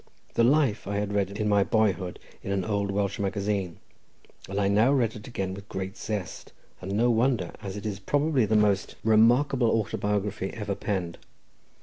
[0.33, 3.77] The life I had read in my boyhood in an old Welsh magazine,
[4.49, 7.99] and I now read it again with great zest, and no wonder, as it is
[7.99, 11.19] probably the most remarkable autobiography ever penned.